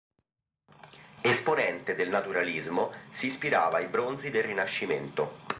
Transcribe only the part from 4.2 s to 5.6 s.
del Rinascimento.